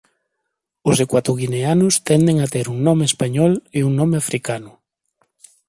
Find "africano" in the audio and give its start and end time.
4.23-4.71